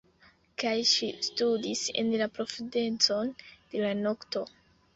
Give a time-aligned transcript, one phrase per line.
[0.61, 4.47] Kaj ŝi studis en la profundecon de la nokto.